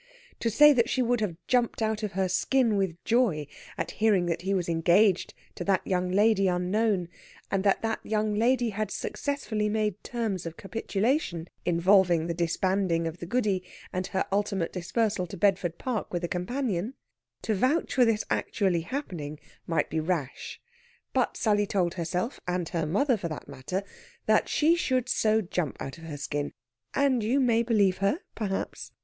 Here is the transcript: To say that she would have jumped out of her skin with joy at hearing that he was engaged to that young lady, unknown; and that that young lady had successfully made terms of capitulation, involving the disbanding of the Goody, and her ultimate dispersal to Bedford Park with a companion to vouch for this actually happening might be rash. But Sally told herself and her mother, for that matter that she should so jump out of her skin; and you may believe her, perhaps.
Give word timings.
To 0.39 0.49
say 0.49 0.73
that 0.73 0.89
she 0.89 1.03
would 1.03 1.21
have 1.21 1.37
jumped 1.47 1.79
out 1.79 2.01
of 2.01 2.13
her 2.13 2.27
skin 2.27 2.75
with 2.75 2.97
joy 3.05 3.45
at 3.77 3.91
hearing 4.01 4.25
that 4.25 4.41
he 4.41 4.51
was 4.51 4.67
engaged 4.67 5.35
to 5.53 5.63
that 5.65 5.85
young 5.85 6.09
lady, 6.11 6.47
unknown; 6.47 7.07
and 7.51 7.63
that 7.63 7.83
that 7.83 7.99
young 8.03 8.33
lady 8.33 8.71
had 8.71 8.89
successfully 8.89 9.69
made 9.69 10.03
terms 10.03 10.47
of 10.47 10.57
capitulation, 10.57 11.49
involving 11.65 12.25
the 12.25 12.33
disbanding 12.33 13.05
of 13.05 13.19
the 13.19 13.27
Goody, 13.27 13.61
and 13.93 14.07
her 14.07 14.25
ultimate 14.31 14.73
dispersal 14.73 15.27
to 15.27 15.37
Bedford 15.37 15.77
Park 15.77 16.11
with 16.11 16.23
a 16.23 16.27
companion 16.27 16.95
to 17.43 17.53
vouch 17.53 17.93
for 17.93 18.03
this 18.03 18.23
actually 18.31 18.81
happening 18.81 19.39
might 19.67 19.91
be 19.91 19.99
rash. 19.99 20.59
But 21.13 21.37
Sally 21.37 21.67
told 21.67 21.93
herself 21.93 22.39
and 22.47 22.67
her 22.69 22.87
mother, 22.87 23.17
for 23.17 23.27
that 23.27 23.47
matter 23.47 23.83
that 24.25 24.49
she 24.49 24.75
should 24.75 25.07
so 25.07 25.41
jump 25.41 25.77
out 25.79 25.99
of 25.99 26.05
her 26.05 26.17
skin; 26.17 26.53
and 26.95 27.21
you 27.23 27.39
may 27.39 27.61
believe 27.61 27.99
her, 27.99 28.21
perhaps. 28.33 28.91